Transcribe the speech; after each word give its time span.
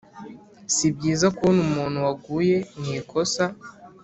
si 0.73 0.85
byiza 0.95 1.27
kubona 1.35 1.59
umuntu 1.67 1.97
waguye 2.05 2.57
mu 2.81 2.89
ikosa 2.99 3.43